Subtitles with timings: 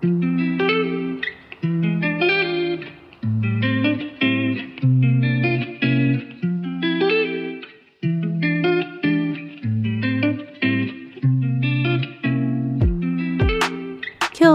[0.00, 0.10] Q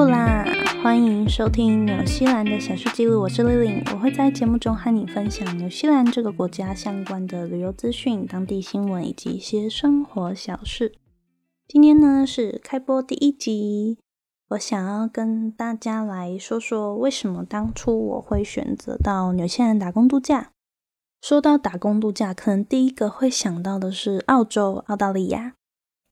[0.05, 0.45] 啦！
[0.81, 10.93] 欢迎收听纽西兰的小事记录，我是 Lily，我会在节目中和你分享纽西兰这个国家相关的旅游资讯、当地新闻以及一些生活小事。
[11.67, 13.97] 今天呢是开播第一集，
[14.49, 20.51] 我想要跟大家来说说为什么当初我会选择到纽西兰打工度假。
[21.21, 25.55] 说到打工度假，可能第一个会想到的是澳洲、澳大利亚。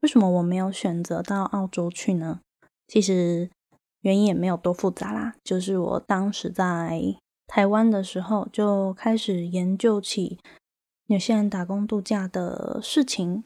[0.01, 2.39] 为什么我没有选择到澳洲去呢？
[2.87, 3.49] 其实。
[4.03, 6.99] 原因也没有多复杂啦，就是我当时在
[7.45, 10.39] 台湾的时候就开始研究起
[11.05, 13.43] 纽西兰打工度假的事情，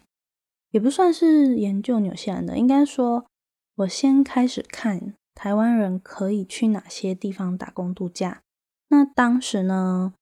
[0.72, 3.26] 也不算是研究纽西兰的，应该说
[3.76, 8.42] 我先开始看台湾人可以去哪些地方打工度假。
[8.88, 10.14] 那当时呢，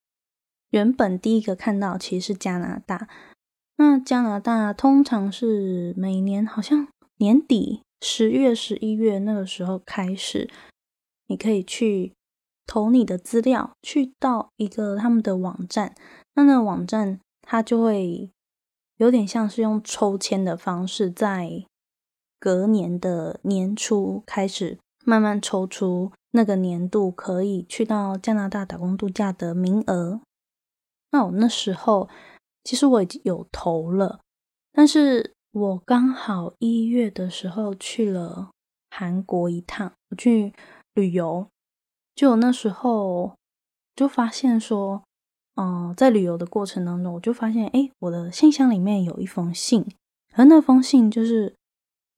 [0.72, 3.08] 原本第一个看到其实是加拿大，
[3.78, 6.88] 那加拿大通常是每年好像
[7.18, 7.82] 年底。
[8.06, 10.50] 十月、十一月那个时候开始，
[11.28, 12.12] 你可以去
[12.66, 15.96] 投你的资料，去到一个他们的网站。
[16.36, 18.30] 那那个网站它就会
[18.98, 21.64] 有点像是用抽签的方式，在
[22.44, 30.20] 隔年的年初开始慢慢抽出那个年度可以去到加拿大打工度假的名额。
[31.12, 32.10] 那我那时候
[32.66, 34.20] 其实我已经有投了，
[34.74, 35.32] 但是。
[35.54, 38.50] 我刚好一月的时候去了
[38.90, 40.52] 韩国一趟，我去
[40.96, 41.48] 旅游，
[42.16, 43.36] 就那时候
[43.96, 45.04] 就发现说，
[45.54, 49.86] 嗯，在旅游的过程当中，我就发现，哎，我的信箱里面有一封信，
[50.34, 51.56] 而那封信就是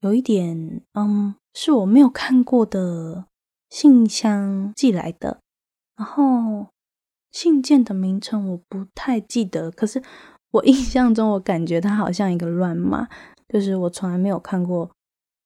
[0.06, 3.25] 有一点，嗯，是我没有看过的
[3.70, 5.39] 信箱寄来的，
[5.98, 6.67] 然后
[7.31, 10.02] 信件的名称我不太记得，可是。
[10.52, 13.10] 我印象中，我感觉它好像一个乱码，
[13.49, 14.89] 就是我从来没有看过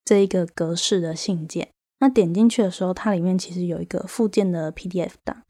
[0.04, 1.68] 这一个格式的信件。
[1.98, 5.42] 那点进去的时候，它里面其实有一个附件的 PDF 档。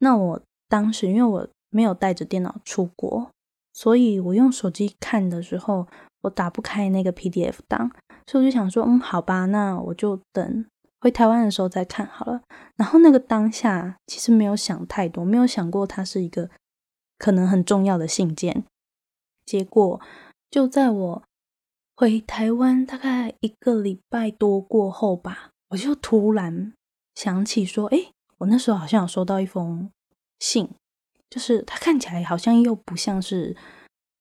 [0.00, 3.30] 那我当时因为我没有带着电脑出国，
[3.72, 5.86] 所以我用手机看的时候，
[6.22, 7.92] 我打不开那个 PDF 档，
[8.26, 10.66] 所以我就想说，嗯，好吧，那我就等
[11.00, 12.42] 回台湾的时候再看好了。
[12.76, 16.50] 然后那个当下其实没有想太多，没有想过它是一个
[17.18, 18.64] 可能很重要的信件。
[19.44, 20.00] 结果
[20.50, 21.22] 就在我
[21.94, 26.72] 回台湾大概一个礼拜多过后吧，我就突然
[27.14, 29.90] 想起说：“哎，我那时候好像有收到一封
[30.40, 30.68] 信，
[31.30, 33.56] 就是它看起来好像又不像是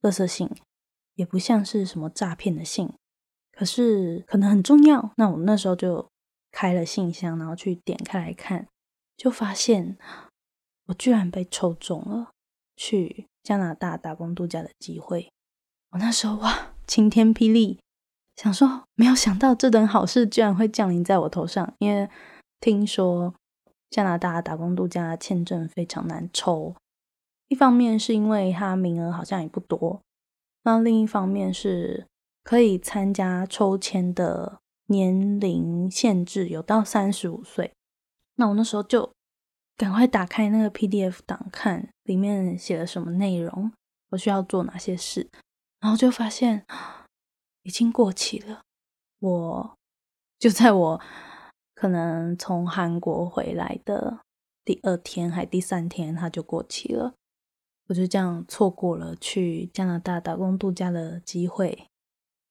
[0.02, 0.50] 垃圾信，
[1.16, 2.94] 也不像是什么诈骗的信，
[3.56, 5.12] 可是可能很重要。
[5.18, 6.08] 那我那时候就
[6.52, 8.68] 开了信箱，然后去点开来看，
[9.16, 9.98] 就发现
[10.88, 12.32] 我居然被抽中了，
[12.76, 15.32] 去。”加拿大打工度假的机会，
[15.92, 17.78] 我那时候哇，晴天霹雳，
[18.36, 21.72] 想说没有想到这等好事居然会降临在我头上。
[21.78, 22.10] 因为
[22.60, 23.36] 听说
[23.92, 26.74] 加拿大打工度假签证非常难抽，
[27.48, 30.02] 一方面是因为它名额好像也不多，
[30.64, 32.08] 那另一方面是
[32.46, 37.74] 可以参加抽签的年龄限制有到三十五岁。
[38.36, 39.12] 那我那时候就。
[39.78, 43.74] 赶快打开那个 PDF 档，看里面写了什么内容，
[44.12, 45.30] 我需要做哪些事，
[45.82, 46.66] 然后就发现
[47.64, 48.62] 已经过期了。
[49.20, 49.78] 我
[50.40, 51.02] 就在我
[51.74, 54.22] 可能从韩国回来的
[54.64, 57.14] 第二天还第三天，它就过期了。
[57.90, 61.88] 我就这样错过了去加拿大打工度假的机会。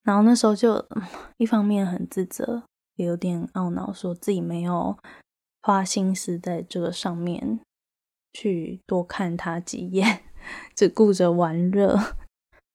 [0.04, 0.86] 然后那时候就
[1.38, 2.62] 一方面很自责，
[2.94, 4.96] 也有点懊恼，说自己没有。
[5.66, 7.58] 花心思在这个上面
[8.34, 10.22] 去多看他几眼，
[10.76, 11.98] 只顾着玩乐。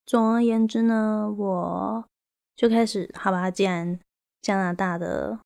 [0.07, 2.05] 总而言之呢，我
[2.55, 3.99] 就开始好吧，既然
[4.41, 5.37] 加拿大的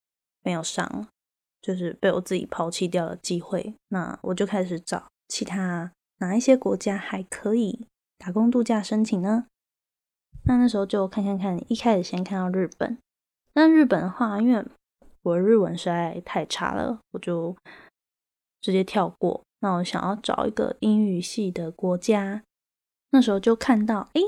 [0.41, 1.09] 没有上，
[1.61, 7.87] 就是被我自己抛弃掉了机会，那我就开始找其他哪一些国家还可以
[8.17, 9.47] 打工度假申请呢？
[10.45, 12.97] 那那时候就看看看，一开始先看到日本。
[13.53, 14.65] 那日本的话，因为
[15.21, 17.55] 我日文实在太差了，我就
[18.61, 19.41] 直接跳过。
[19.59, 22.43] 那我想要找一个英语系的国家，
[23.11, 24.21] 那时候就看到，哎，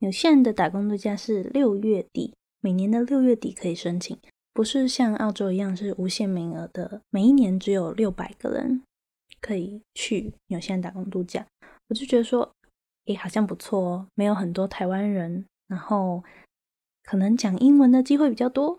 [0.00, 4.18] 有限的打工度假是六月底，每年的六月底可以申请，
[4.52, 8.82] 不是像澳洲一样是无限名额的，每一年只有六百个人
[9.40, 11.46] 可以去有限打工度假。
[11.88, 12.50] 我就觉得说，
[13.06, 16.22] 哎，好像不错哦，没有很多台湾人，然后
[17.04, 18.78] 可能讲英文的机会比较多，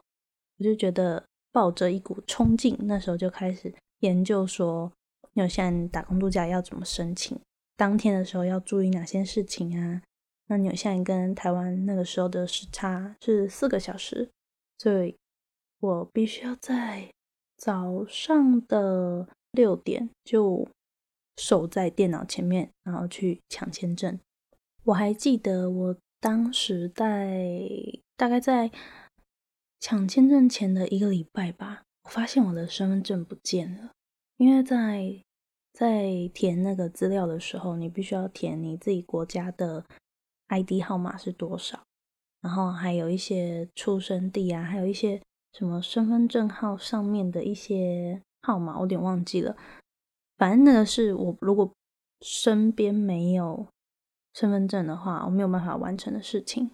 [0.60, 1.26] 我就觉得。
[1.54, 4.90] 抱着一股冲劲，那时候就开始研究说，
[5.34, 7.38] 有现打工度假要怎么申请，
[7.76, 10.02] 当天的时候要注意哪些事情啊？
[10.48, 14.32] 那纽西兰跟台湾那个时候的时差是四个小时，
[14.78, 15.14] 所以
[15.82, 17.12] 我必须要在
[17.58, 20.66] 早上的六点就
[21.36, 24.18] 守在电脑前面，然后去抢签证。
[24.86, 27.68] 我还记得我当时在
[28.16, 28.72] 大概在
[29.82, 33.92] 抢签证前的一个礼拜吧，我发现我的身份证不见了，
[34.38, 35.22] 因为在
[35.74, 39.86] 在填那个资料的时候，你必须要填你自己国家的。
[40.52, 41.82] ID 号码是多少？
[42.42, 45.22] 然后还有一些出生地啊，还有一些
[45.54, 49.56] 什么身份证号上面的一些号码，我有点忘记了。
[50.38, 51.72] 反正那个是我如果
[52.20, 53.66] 身边没有
[54.34, 56.72] 身份证的话，我没有办法完成的事情，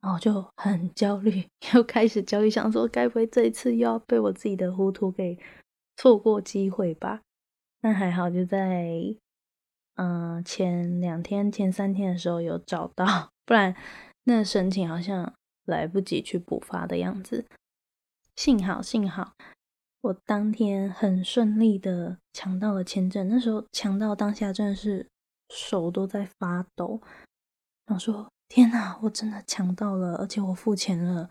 [0.00, 5.38] 然后就很焦虑， 又开始焦虑，想说该不会这一次又要被我自己的糊涂给
[5.96, 7.22] 错过机会吧？
[7.80, 9.16] 但还好，就在。
[10.00, 13.74] 嗯，前两天、前三天的时候有找到， 不然
[14.22, 15.34] 那申请好像
[15.64, 17.44] 来不及去补发的样子。
[18.36, 19.32] 幸好，幸好
[20.02, 23.28] 我当天很顺利的抢到了签证。
[23.28, 25.04] 那时候抢到当下真的是
[25.48, 27.00] 手都在发抖，
[27.86, 31.30] 想说天哪，我真的抢到了，而且我付钱了。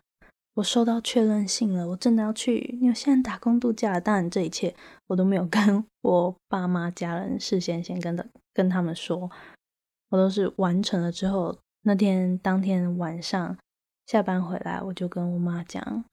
[0.55, 2.79] 我收到确认信了，我真的要去。
[2.81, 4.75] 纽西兰打工度假，当然这一切
[5.05, 9.29] 我都没有跟我爸妈家人事先先跟的跟他们说，
[10.09, 13.55] 我都是完成了之后，那天当天晚上
[14.07, 16.05] 下班回来，我就跟我妈讲，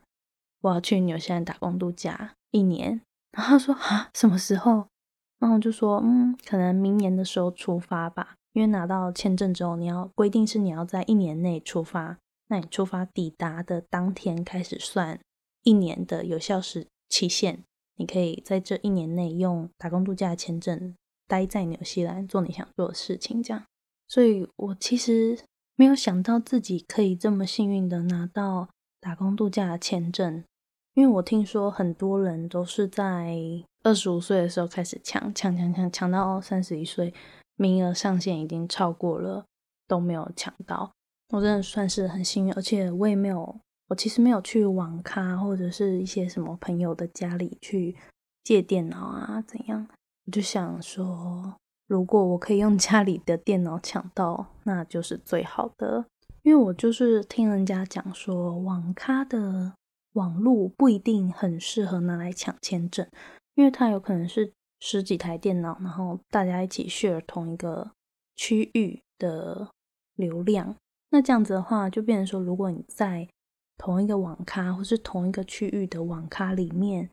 [0.61, 3.01] 我要去纽西兰打工度假一年。
[3.33, 4.89] 然后说啊，什么时候？
[5.39, 8.35] 然后我就说，嗯，可能明年的时候出发吧。
[8.53, 12.19] 因为拿到签证之后，你要规定是你要在一年内出发。
[12.49, 15.19] 那你出发抵达的当天开始算
[15.63, 17.65] 一年的有效时期限，
[17.97, 20.95] 你可以在这一年内用打工度假签证
[21.27, 23.43] 待在纽西兰做你想做的事情。
[23.43, 23.65] 这样，
[24.07, 25.39] 所以我其实
[25.75, 28.69] 没有想到自己可以这么幸运的拿到
[29.01, 30.45] 打工度假签证，
[30.93, 33.37] 因为我听说很多人都是在
[33.85, 37.15] 二十五岁的时候开始抢抢抢抢抢到三十一岁，
[37.57, 39.45] 名额上限已经超过了，
[39.87, 40.91] 都没有抢到。
[41.29, 47.95] 我真的算是很幸运，而且我也没有，我其实没有去网咖或者是一些什么朋友的家里去
[48.43, 49.87] 借电脑啊，怎样？
[50.27, 51.55] 我就想说，
[51.87, 56.07] 如果我可以用家里的电脑抢到，那就是最好的。
[56.43, 59.75] 因为我就是听人家讲说，网咖的
[60.13, 63.07] 网络不一定很适合拿来抢签证，
[63.55, 67.93] 因为它有可能是十几台电脑，然后大家一起 share 同一个
[68.35, 69.71] 区域的
[70.15, 70.77] 流量。
[71.11, 73.29] 那这样子的话，就变成说，如果你在
[73.77, 77.11] 同一个网咖或是同一个区域的网咖里面，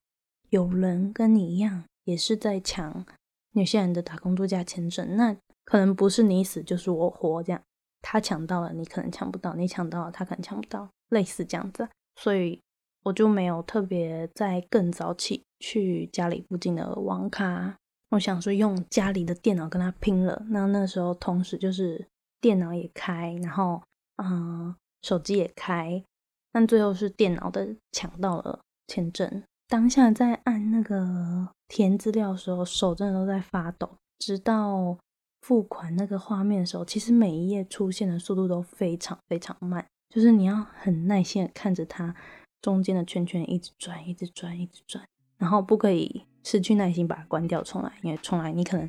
[0.50, 3.06] 有人跟你一样，也是在抢
[3.52, 7.62] 有些人的打工度假签证，那可能不是你死就是我活，这样
[8.02, 11.88] 他抢到了，你可能抢不到；你抢到了，他可能抢不到，类似这样子。
[12.16, 12.60] 所以
[13.04, 17.78] 我就没有特别在更早起去家里附近的网咖，
[18.10, 20.44] 我想说用家里的电脑跟他拼了。
[20.50, 22.08] 那那时候同时就是
[22.40, 23.82] 电脑也开，然后。
[24.24, 26.04] 嗯，手机也开，
[26.52, 29.42] 但最后是电脑的抢到了签证。
[29.68, 33.90] 当下在按那个填资料的时候，手真的都在发抖。
[34.20, 34.96] 直到
[35.42, 39.84] 付款那个画面的时候，其实每一页出现的速度都非常非常慢，
[40.14, 42.16] 就是你要很耐心的看着它
[42.62, 45.04] 中间的圈圈一直转，一直转，一直转，
[45.38, 48.88] 然后不可以失去耐心把它关掉重来，因为重来你可能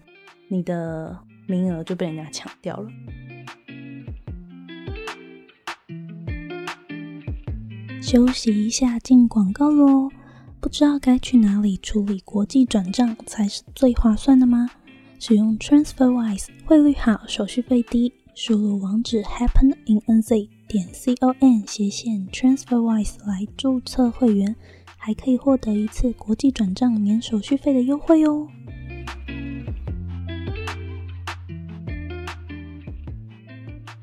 [0.49, 2.91] 你的名额就被人家抢掉了。
[8.03, 10.11] 休息一下，进广告喽！
[10.61, 14.69] 不知道该去哪里处理国际转账才是最划算的吗？
[15.19, 18.13] 使用 TransferWise，汇率好，手续费低。
[18.35, 24.57] 输入网址 happeninNZ 点 com 斜线 TransferWise 来注册会员，
[24.97, 28.49] 还可以获得一次国际转账免手续费的优惠哦。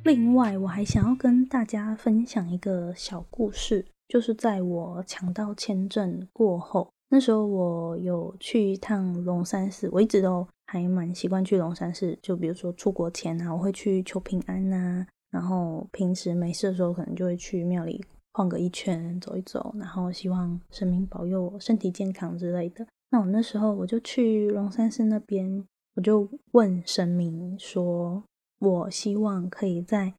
[0.04, 22.86] 另外，我还想要跟大家分享一个小故事，就是在我抢到签证过后，那时候我有去一趟龙山寺，我一直都还蛮习惯去龙山寺，就比如说出国前啊，我会去求平安呐，然后平时没事的时候，可能就会去庙里晃个一圈，走一走，然后希望神明保佑我身体健康之类的。
[23.12, 28.24] 那我那时候我就去龙山寺那边，我就问神明说。
[28.62, 30.14] 我希望可以在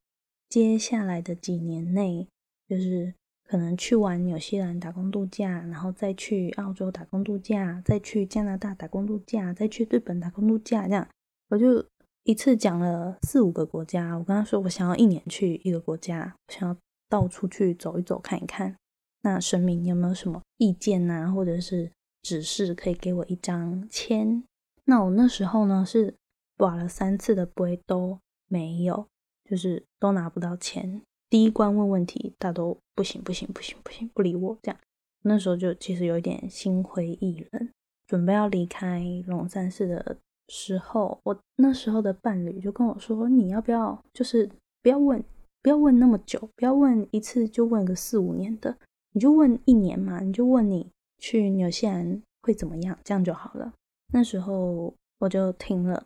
[0.49, 2.27] 接下来的几年内，
[2.67, 3.13] 就是
[3.45, 11.07] 可能去完纽西兰打工度假，然后再去澳洲打工度假，再去加拿大打工度假，再去日本打工度假，这样
[11.51, 11.85] 我就
[12.25, 14.15] 一次讲了四五个国家。
[14.15, 16.77] 我跟他说，我想要一年去一个国家，我想要
[17.09, 18.77] 到处去走一走，看一看。
[19.23, 21.91] 那神明有没有什么意见呐，或者是
[22.23, 24.43] 指示，可以给我一张签？
[24.85, 26.15] 那我那时候呢是
[26.57, 29.07] 挂了三次的杯都没有，
[29.45, 31.03] 就是都拿不到签。
[31.29, 34.81] 第一关问问题，他都不行不行不行不行，不理我这样。
[35.23, 37.69] 那时候就其实有一点心灰意冷，
[38.07, 40.17] 准备要离开龙山寺的
[40.51, 44.51] 时候，我那时候的伴侣就跟我说：“你要不要就是
[44.83, 45.25] 不要问，
[45.63, 48.77] 不要问那么久，不要问一次就问个四五年的，
[49.13, 53.73] 你就问一年嘛，你就问你去纽西兰会怎么样，这样就好了。”
[54.13, 56.05] 那时候我就听了，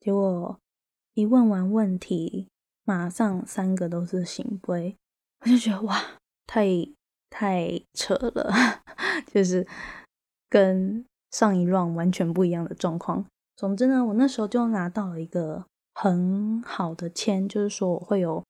[0.00, 0.58] 结果
[1.14, 2.48] 一问完问题。
[2.86, 4.94] 马上三个都是醒杯，
[5.40, 5.96] 我就觉得哇，
[6.46, 6.66] 太
[7.30, 8.52] 太扯了，
[9.32, 9.66] 就是
[10.50, 13.24] 跟上一乱完全不一样的状况。
[13.56, 18.44] 总之呢，我那时候就拿到了一个很好的签，就是说我会有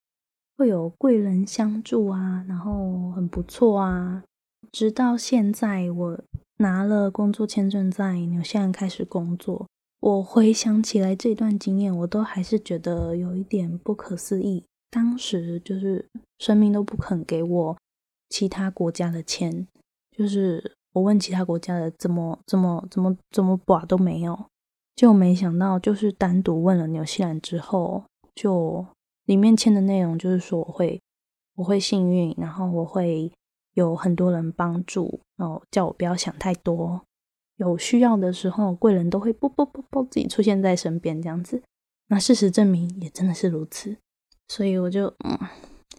[0.56, 4.24] 会有贵人相助啊，然后很不错啊。
[4.72, 6.20] 直到现在，我
[6.56, 9.66] 拿了工作签证，在纽西兰开始工作。
[10.00, 14.64] 我回想起来这段经验，我都还是觉得有一点不可思议。
[14.90, 16.08] 当时就是
[16.38, 17.76] 生命都不肯给我
[18.28, 19.66] 其他国家的签，
[20.16, 24.46] 就是我问其他国家的怎么怎么怎么怎么把都没有，
[24.94, 28.86] 就没想到就是单独问了纽西兰之后，就
[29.24, 31.00] 里面签的内容就是说我会
[31.56, 33.32] 我会幸运，然后我会
[33.74, 37.02] 有很多人帮助，然后叫我不要想太多。
[37.56, 41.62] 有需要的时候，贵人都会啵啵啵啵自己出现在身边，这样子。
[42.08, 43.96] 那事实证明也真的是如此，
[44.48, 45.38] 所以我就嗯，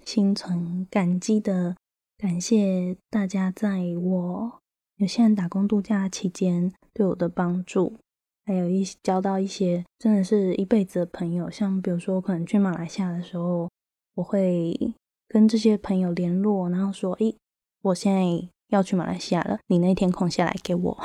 [0.04, 1.76] 心存感激的
[2.18, 4.60] 感谢大家在我
[4.98, 7.98] 有些人打工度假期间对我的帮助，
[8.46, 11.50] 还有一交到一些真的是一辈子的朋友。
[11.50, 13.70] 像比如说，我可能去马来西亚的时候，
[14.16, 14.94] 我会
[15.28, 17.36] 跟这些朋友联络，然后说：“诶，
[17.82, 20.98] 我现在。”要去马来西亚了，你那天空下来给我。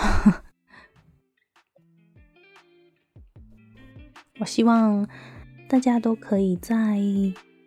[4.41, 5.07] 我希望
[5.69, 6.99] 大家都可以在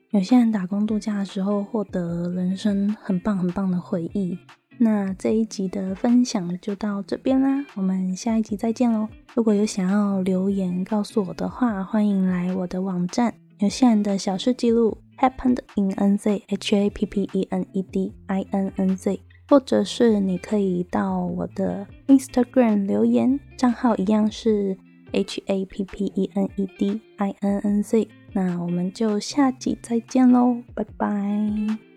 [0.09, 4.35] 有些人打工度假的时候获得人生很棒很棒的回忆。
[4.77, 9.07] 那这一集的分享就到这边啦，我们下一集再见喽！
[9.33, 18.95] 如果有想要留言告诉我的话，欢迎来我的网站有些人的小事记录 happened in n z h a p p e n e d i n n
[18.95, 19.19] z。
[19.49, 24.75] 或者是你可以到我的 Instagram 留言，账号一样是
[25.11, 28.07] H A P P E N E D I N N Z。
[28.31, 31.92] 那我们就下集再见喽，拜拜。